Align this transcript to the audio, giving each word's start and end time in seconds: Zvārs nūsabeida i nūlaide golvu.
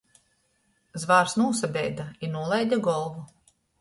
Zvārs 1.03 1.37
nūsabeida 1.41 2.07
i 2.25 2.31
nūlaide 2.37 2.81
golvu. 2.89 3.27